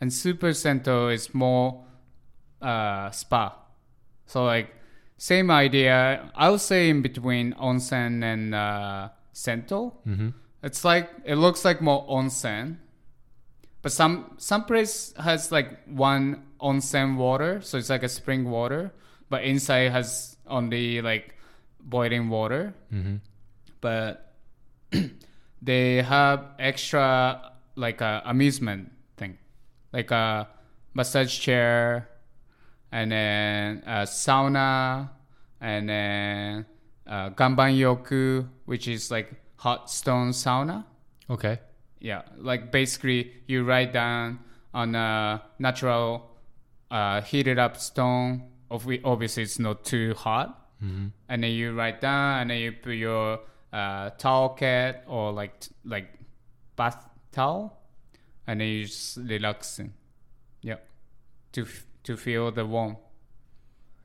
and 0.00 0.12
super 0.12 0.52
sento 0.52 1.08
is 1.08 1.32
more 1.34 1.82
uh, 2.60 3.10
spa. 3.10 3.56
So 4.26 4.44
like 4.44 4.74
same 5.16 5.50
idea. 5.50 6.30
I 6.34 6.50
would 6.50 6.60
say 6.60 6.88
in 6.90 7.02
between 7.02 7.52
onsen 7.54 8.22
and 8.22 8.54
uh, 8.54 9.08
sento. 9.32 9.94
Hmm 10.04 10.30
it's 10.64 10.82
like 10.82 11.10
it 11.24 11.36
looks 11.36 11.64
like 11.64 11.80
more 11.80 12.04
onsen. 12.08 12.78
But 13.82 13.92
some 13.92 14.32
some 14.38 14.64
place 14.64 15.12
has 15.20 15.52
like 15.52 15.84
one 15.86 16.42
onsen 16.58 17.16
water 17.16 17.60
so 17.60 17.76
it's 17.76 17.90
like 17.90 18.02
a 18.02 18.08
spring 18.08 18.48
water 18.48 18.90
but 19.28 19.44
inside 19.44 19.92
has 19.92 20.36
only 20.46 21.02
like 21.02 21.36
boiling 21.80 22.30
water. 22.30 22.74
Hmm 22.90 23.16
but 23.82 24.32
they 25.62 26.00
have 26.00 26.46
extra 26.58 27.52
like 27.76 28.00
a 28.00 28.22
amusement 28.24 28.90
thing. 29.18 29.36
Like 29.92 30.10
a 30.10 30.48
massage 30.94 31.38
chair 31.38 32.08
and 32.94 33.10
then 33.10 33.82
a 33.86 33.98
sauna 34.06 35.10
and 35.60 35.88
then 35.88 36.64
uh, 37.12 37.28
ganban 37.38 37.72
yoku 37.82 38.46
which 38.70 38.86
is 38.88 39.10
like 39.10 39.28
hot 39.56 39.90
stone 39.90 40.30
sauna. 40.30 40.84
Okay. 41.28 41.56
yeah 42.00 42.22
like 42.50 42.70
basically 42.70 43.20
you 43.50 43.64
write 43.64 43.92
down 43.92 44.38
on 44.72 44.94
a 44.94 45.42
natural 45.58 46.30
uh, 46.90 47.20
heated 47.30 47.58
up 47.58 47.76
stone 47.76 48.30
Obvi- 48.70 49.00
obviously 49.04 49.42
it's 49.42 49.58
not 49.58 49.84
too 49.84 50.14
hot. 50.14 50.48
Hmm 50.80 51.06
and 51.28 51.42
then 51.42 51.50
you 51.52 51.72
write 51.78 52.00
down 52.00 52.40
and 52.40 52.50
then 52.50 52.58
you 52.64 52.72
put 52.72 52.96
your 53.08 53.40
uh, 53.72 54.10
towel 54.22 54.50
cat 54.50 55.04
or 55.08 55.32
like 55.32 55.54
like 55.84 56.08
bath 56.76 57.00
towel 57.32 57.60
and 58.46 58.60
then 58.60 58.68
you 58.68 58.84
just 58.86 59.16
relaxing 59.16 59.92
Yeah, 60.62 60.78
to 61.52 61.62
f- 61.62 61.86
to 62.04 62.16
feel 62.16 62.50
the 62.52 62.64
warm 62.64 62.96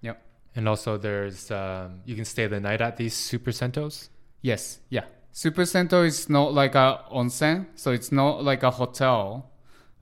yep 0.01 0.22
And 0.56 0.68
also, 0.68 0.98
there's 0.98 1.51
um, 1.51 2.01
you 2.06 2.15
can 2.15 2.25
stay 2.25 2.48
the 2.48 2.60
night 2.60 2.82
at 2.82 2.98
these 2.98 3.13
super 3.13 3.51
sentos. 3.51 4.10
yes 4.41 4.79
yeah 4.89 5.06
super 5.32 5.65
sento 5.65 6.03
is 6.03 6.27
not 6.29 6.53
like 6.53 6.75
a 6.75 7.03
onsen 7.12 7.65
so 7.75 7.91
it's 7.91 8.12
not 8.12 8.44
like 8.44 8.63
a 8.63 8.72
hotel 8.72 9.51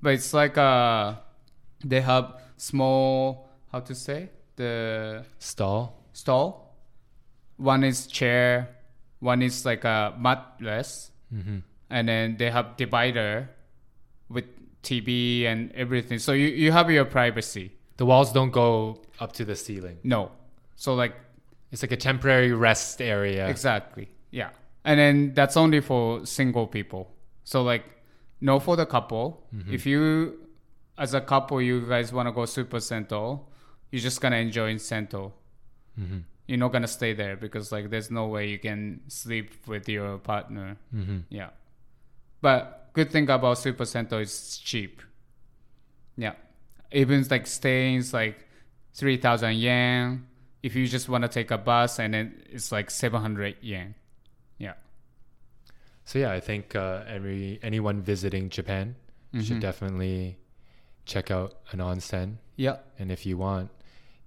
but 0.01 0.13
it's 0.13 0.34
like 0.34 0.58
a 0.58 1.20
they 1.84 2.01
have 2.01 2.25
small 2.58 3.50
how 3.72 3.80
to 3.82 3.94
say 3.94 4.30
the 4.56 5.24
Stall. 5.39 5.94
stall 6.13 6.75
one 7.58 7.84
is 7.84 8.08
chair 8.08 8.70
one 9.20 9.42
is 9.42 9.66
like 9.66 9.84
a 9.84 10.13
mattress 10.18 11.12
hmm 11.30 11.60
and 11.89 12.08
then 12.10 12.36
they 12.38 12.50
have 12.51 12.75
divider 12.77 13.50
with 14.30 14.44
TV 14.84 15.46
and 15.46 15.72
everything. 15.74 16.20
So 16.20 16.34
you, 16.34 16.48
you 16.48 16.74
have 16.74 16.92
your 16.92 17.06
privacy. 17.06 17.72
The 17.98 18.06
walls 18.06 18.32
don't 18.32 18.51
go 18.51 19.01
up 19.20 19.34
to 19.34 19.46
the 19.46 19.56
ceiling. 19.56 19.98
No. 20.04 20.32
So 20.75 20.94
like 20.96 21.16
It's 21.72 21.82
like 21.82 21.92
a 21.92 21.98
temporary 21.98 22.54
rest 22.54 23.01
area. 23.01 23.48
exactly. 23.50 24.10
Yeah. 24.32 24.50
And 24.86 25.00
then 25.00 25.34
that's 25.34 25.58
only 25.58 25.82
for 25.82 26.25
single 26.25 26.68
people. 26.68 27.12
So 27.44 27.62
like 27.63 27.84
no 28.39 28.60
for 28.60 28.75
the 28.75 28.86
couple. 28.86 29.44
If 29.70 29.86
you 29.86 30.01
as 30.98 31.13
a 31.13 31.22
couple 31.22 31.62
you 31.62 31.82
guys 31.88 32.13
wanna 32.13 32.32
go 32.32 32.46
super 32.46 32.80
Sento, 32.80 33.48
you're 33.92 34.01
just 34.01 34.22
gonna 34.22 34.38
enjoy 34.38 34.70
in 34.70 34.80
Sento. 34.80 35.34
hmm 35.96 36.20
You're 36.48 36.60
not 36.60 36.72
gonna 36.72 36.88
stay 36.88 37.13
there 37.13 37.36
because 37.36 37.72
like 37.72 37.89
there's 37.89 38.10
no 38.12 38.27
way 38.27 38.48
you 38.48 38.60
can 38.60 39.01
sleep 39.08 39.68
with 39.68 39.89
your 39.89 40.18
partner. 40.20 40.77
hmm 40.92 41.20
Yeah. 41.30 41.50
But 42.42 42.89
good 42.94 43.10
thing 43.12 43.30
about 43.30 43.58
Super 43.58 43.86
Sento 43.86 44.20
is 44.20 44.58
cheap. 44.63 45.01
Yeah. 46.16 46.34
Even 46.91 47.25
like 47.29 47.48
staying 47.48 47.98
is 47.98 48.13
like 48.13 48.48
3,000 48.94 49.56
yen. 49.58 50.25
If 50.63 50.75
you 50.75 50.88
just 50.88 51.08
want 51.10 51.24
to 51.24 51.27
take 51.27 51.51
a 51.51 51.58
bus 51.58 52.00
and 52.00 52.13
then 52.13 52.41
it's 52.50 52.72
like 52.72 52.89
700 52.89 53.56
yen. 53.62 53.96
Yeah. 54.58 54.74
So 56.06 56.20
yeah, 56.20 56.32
I 56.32 56.39
think 56.39 56.75
uh, 56.75 57.03
every 57.08 57.60
anyone 57.62 58.01
visiting 58.01 58.50
Japan 58.50 58.96
should 59.41 59.58
Mhm. 59.58 59.62
definitely 59.62 60.38
check 61.06 61.29
out 61.32 61.56
an 61.72 61.79
onsen, 61.79 62.38
Yeah. 62.56 62.77
and 63.00 63.12
if 63.12 63.25
you 63.25 63.38
want 63.38 63.70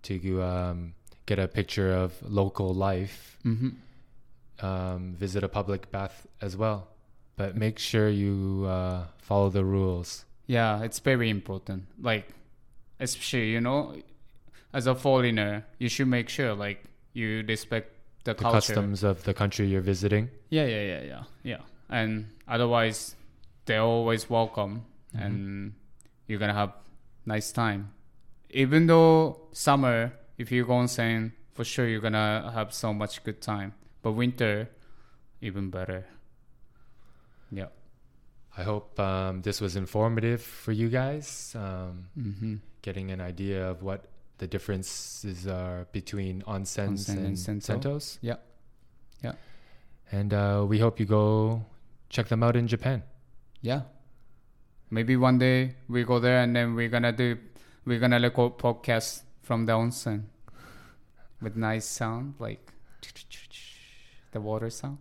to 0.02 0.42
um, 0.42 0.94
get 1.26 1.38
a 1.38 1.48
picture 1.48 1.92
of 1.92 2.14
local 2.22 2.72
life, 2.74 3.38
Mm-hmm. 3.44 4.64
um, 4.64 5.14
visit 5.18 5.42
a 5.42 5.48
public 5.48 5.90
bath 5.90 6.26
as 6.40 6.56
well. 6.56 6.88
But 7.36 7.56
make 7.56 7.78
sure 7.78 8.08
you 8.08 8.66
uh, 8.68 9.06
follow 9.18 9.48
the 9.50 9.64
rules. 9.64 10.24
Yeah, 10.46 10.82
it's 10.82 10.98
very 11.00 11.30
important. 11.30 11.84
Like, 12.00 12.28
especially, 13.00 13.50
you 13.50 13.60
know, 13.60 13.94
as 14.72 14.86
a 14.86 14.94
foreigner, 14.94 15.64
you 15.78 15.88
should 15.88 16.08
make 16.08 16.28
sure 16.28 16.54
like 16.54 16.84
you 17.12 17.42
respect 17.48 17.90
the, 18.24 18.34
The 18.34 18.42
customs 18.44 19.02
of 19.02 19.24
the 19.24 19.34
country 19.34 19.66
you're 19.66 19.80
visiting. 19.80 20.30
Yeah, 20.50 20.66
yeah, 20.66 20.82
yeah, 20.82 21.02
yeah, 21.02 21.22
yeah. 21.42 21.60
And 21.88 22.28
otherwise, 22.46 23.16
they're 23.64 23.80
always 23.82 24.28
welcome, 24.30 24.84
and 25.14 25.72
you're 26.28 26.38
gonna 26.38 26.54
have 26.54 26.72
nice 27.26 27.50
time. 27.50 27.92
Even 28.50 28.86
though 28.86 29.48
summer, 29.52 30.12
if 30.38 30.52
you 30.52 30.64
go 30.66 30.74
onsen, 30.74 31.32
for 31.52 31.64
sure 31.64 31.88
you're 31.88 32.00
gonna 32.00 32.50
have 32.54 32.72
so 32.72 32.92
much 32.92 33.24
good 33.24 33.40
time. 33.40 33.74
But 34.02 34.12
winter, 34.12 34.68
even 35.40 35.70
better. 35.70 36.06
Yeah. 37.50 37.66
I 38.56 38.62
hope 38.62 38.98
um, 39.00 39.42
this 39.42 39.60
was 39.60 39.76
informative 39.76 40.42
for 40.42 40.72
you 40.72 40.88
guys, 40.88 41.54
um, 41.56 42.06
Mm-hmm. 42.18 42.56
Getting 42.82 43.10
an 43.10 43.20
idea 43.20 43.68
of 43.68 43.82
what 43.82 44.06
the 44.38 44.46
differences 44.46 45.46
are 45.46 45.86
between 45.92 46.42
onsens 46.42 47.08
Onsen 47.08 47.16
and 47.16 47.26
and 47.26 47.38
sento. 47.38 47.74
sentos. 47.98 48.18
Yeah. 48.22 48.36
Yeah. 49.22 49.32
And 50.12 50.32
uh, 50.32 50.64
we 50.68 50.78
hope 50.78 50.98
you 50.98 51.06
go 51.06 51.64
check 52.08 52.28
them 52.28 52.42
out 52.42 52.56
in 52.56 52.66
Japan. 52.66 53.02
Yeah. 53.60 53.82
Maybe 54.90 55.16
one 55.16 55.38
day 55.38 55.76
we 55.88 56.04
go 56.04 56.18
there 56.18 56.40
and 56.42 56.56
then 56.56 56.74
we're 56.74 56.88
gonna 56.88 57.12
do 57.12 57.36
we're 57.84 58.00
gonna 58.00 58.18
record 58.18 58.58
podcast 58.58 59.22
from 59.42 59.66
the 59.66 59.72
onsen 59.72 60.24
with 61.40 61.56
nice 61.56 61.84
sound 61.86 62.34
like 62.38 62.72
the 64.32 64.40
water 64.40 64.70
sound. 64.70 64.98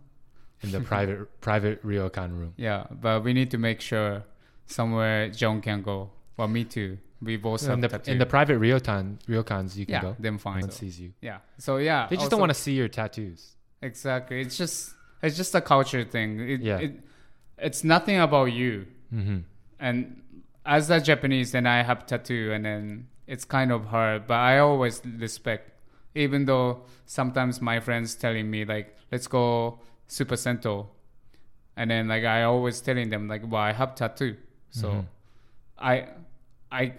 in 0.62 0.70
the 0.70 0.80
private 0.80 1.40
private 1.40 1.82
ryokan 1.84 2.30
room. 2.38 2.52
Yeah, 2.56 2.84
but 2.90 3.24
we 3.24 3.32
need 3.32 3.50
to 3.52 3.58
make 3.58 3.80
sure 3.80 4.24
somewhere 4.66 5.30
John 5.30 5.60
can 5.60 5.82
go. 5.82 6.10
Well, 6.36 6.48
me 6.48 6.64
too. 6.64 6.98
We 7.22 7.36
both 7.36 7.60
have 7.66 7.72
In 7.74 7.80
the, 7.80 7.88
tattoo. 7.88 8.10
in 8.12 8.18
the 8.18 8.26
private 8.26 8.58
ryokan 8.58 9.18
ryokans, 9.28 9.76
you 9.76 9.84
can 9.84 9.92
yeah, 9.94 10.00
go. 10.02 10.16
then 10.18 10.38
fine. 10.38 10.60
No 10.60 10.66
one 10.66 10.70
sees 10.70 10.98
you. 10.98 11.12
Yeah. 11.20 11.38
So 11.58 11.76
yeah, 11.76 12.06
They 12.08 12.16
just 12.16 12.24
also- 12.24 12.30
don't 12.30 12.40
want 12.40 12.50
to 12.50 12.60
see 12.60 12.72
your 12.72 12.88
tattoos. 12.88 13.56
Exactly. 13.82 14.40
It's 14.40 14.56
just 14.56 14.94
it's 15.22 15.36
just 15.36 15.54
a 15.54 15.60
culture 15.60 16.02
thing. 16.04 16.40
It, 16.40 16.60
Yeah. 16.60 16.78
It, 16.78 16.92
it's 17.58 17.84
nothing 17.84 18.18
about 18.18 18.52
you. 18.52 18.86
Mm-hmm. 19.12 19.38
and 19.80 20.22
as 20.64 20.88
a 20.90 21.00
Japanese, 21.00 21.52
then 21.52 21.66
I 21.66 21.82
have 21.82 22.06
tattoo, 22.06 22.52
and 22.52 22.64
then 22.64 23.08
it's 23.26 23.44
kind 23.44 23.72
of 23.72 23.86
hard. 23.86 24.26
But 24.26 24.34
I 24.34 24.58
always 24.58 25.00
respect, 25.18 25.72
even 26.14 26.44
though 26.44 26.82
sometimes 27.06 27.60
my 27.60 27.80
friends 27.80 28.14
telling 28.14 28.50
me 28.50 28.64
like, 28.64 28.94
"Let's 29.10 29.26
go 29.26 29.80
Super 30.06 30.36
Sento," 30.36 30.88
and 31.76 31.90
then 31.90 32.08
like 32.08 32.24
I 32.24 32.44
always 32.44 32.80
telling 32.80 33.08
them 33.10 33.26
like, 33.26 33.42
"Well, 33.50 33.60
I 33.60 33.72
have 33.72 33.94
tattoo," 33.94 34.36
so 34.70 34.88
Mhm. 34.90 35.04
I, 35.78 36.08
I, 36.70 36.92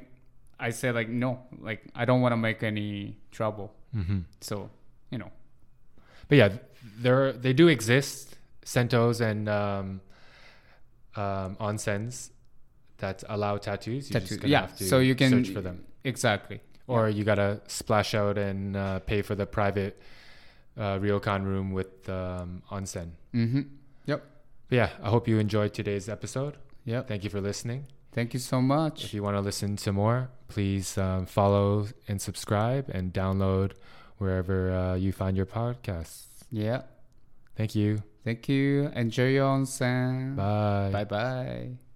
I 0.61 0.69
say 0.71 0.91
like, 0.91 1.09
no, 1.09 1.39
like 1.59 1.81
I 1.95 2.05
don't 2.05 2.21
want 2.21 2.33
to 2.33 2.37
make 2.37 2.63
any 2.63 3.17
trouble. 3.31 3.73
Mm-hmm. 3.95 4.19
So 4.41 4.69
you 5.09 5.17
know, 5.17 5.31
But 6.29 6.37
yeah, 6.37 6.49
there 6.97 7.33
they 7.33 7.53
do 7.53 7.67
exist 7.67 8.37
sentos 8.65 9.19
and 9.21 9.49
um, 9.49 10.01
um, 11.15 11.55
onsens 11.59 12.29
that 12.97 13.23
allow 13.27 13.57
tattoos. 13.57 14.09
You 14.09 14.13
tattoo. 14.19 14.35
just 14.37 14.47
Yeah. 14.47 14.61
have 14.61 14.77
to 14.77 14.85
So 14.85 14.99
you 14.99 15.15
can 15.15 15.29
search 15.31 15.49
for 15.53 15.61
them, 15.61 15.83
exactly. 16.03 16.61
or 16.87 17.09
you 17.09 17.23
gotta 17.23 17.59
splash 17.67 18.13
out 18.15 18.37
and 18.37 18.77
uh, 18.77 18.99
pay 18.99 19.21
for 19.21 19.35
the 19.35 19.45
private 19.45 19.99
uh, 20.77 20.97
ryokan 20.99 21.43
room 21.43 21.71
with 21.73 22.07
um, 22.09 22.61
onsen. 22.71 23.11
Mm-hmm. 23.33 23.61
But 24.05 24.21
yeah, 24.77 24.89
I 25.03 25.09
hope 25.09 25.27
you 25.27 25.37
enjoyed 25.37 25.73
today's 25.73 26.07
episode. 26.07 26.55
Yeah. 26.85 27.01
Thank 27.01 27.25
you 27.25 27.29
for 27.29 27.41
listening. 27.41 27.87
Thank 28.11 28.33
you 28.33 28.39
so 28.39 28.61
much. 28.61 29.05
If 29.05 29.13
you 29.13 29.23
want 29.23 29.37
to 29.37 29.41
listen 29.41 29.77
to 29.77 29.93
more, 29.93 30.29
please 30.47 30.97
um, 30.97 31.25
follow 31.25 31.87
and 32.07 32.21
subscribe 32.21 32.89
and 32.89 33.13
download 33.13 33.71
wherever 34.17 34.71
uh, 34.71 34.95
you 34.95 35.11
find 35.11 35.37
your 35.37 35.45
podcasts. 35.45 36.25
Yeah. 36.51 36.83
Thank 37.55 37.75
you. 37.75 38.03
Thank 38.23 38.49
you. 38.49 38.91
Enjoy 38.95 39.29
your 39.29 39.47
onsen. 39.47 40.35
Bye. 40.35 40.89
Bye 40.91 41.03
bye. 41.05 41.90